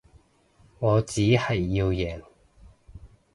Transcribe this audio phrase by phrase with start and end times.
[0.79, 2.23] 我只係要贏